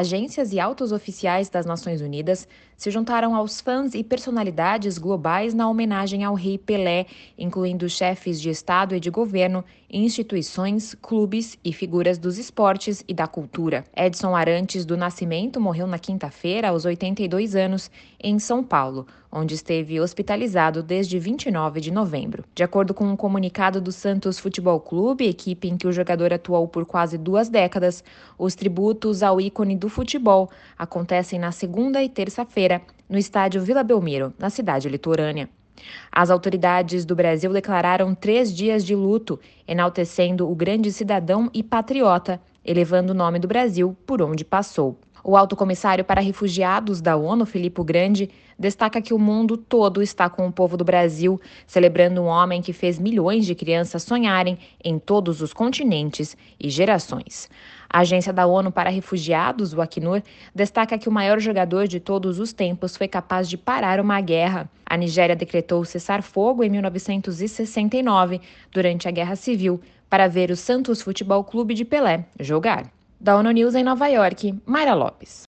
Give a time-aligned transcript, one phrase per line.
[0.00, 5.68] agências e altos oficiais das Nações Unidas se juntaram aos fãs e personalidades globais na
[5.68, 7.04] homenagem ao rei Pelé,
[7.36, 13.26] incluindo chefes de Estado e de governo, instituições, clubes e figuras dos esportes e da
[13.26, 13.84] cultura.
[13.94, 20.00] Edson Arantes do Nascimento morreu na quinta-feira, aos 82 anos, em São Paulo, onde esteve
[20.00, 22.44] hospitalizado desde 29 de novembro.
[22.54, 26.66] De acordo com um comunicado do Santos Futebol Clube, equipe em que o jogador atuou
[26.66, 28.02] por quase duas décadas,
[28.38, 34.32] os tributos ao ícone do futebol acontecem na segunda e terça-feira no estádio Vila Belmiro,
[34.38, 35.48] na cidade litorânea.
[36.12, 42.40] As autoridades do Brasil declararam três dias de luto, enaltecendo o grande cidadão e patriota,
[42.64, 44.98] elevando o nome do Brasil por onde passou.
[45.22, 50.28] O alto comissário para refugiados da ONU, Filippo Grande, destaca que o mundo todo está
[50.28, 54.98] com o povo do Brasil, celebrando um homem que fez milhões de crianças sonharem em
[54.98, 57.48] todos os continentes e gerações.
[57.88, 60.22] A Agência da ONU para Refugiados, o Acnur,
[60.54, 64.70] destaca que o maior jogador de todos os tempos foi capaz de parar uma guerra.
[64.86, 71.42] A Nigéria decretou cessar-fogo em 1969, durante a Guerra Civil, para ver o Santos Futebol
[71.42, 72.99] Clube de Pelé jogar.
[73.22, 75.38] Da ONU News em Nova York, Mayra Lopes.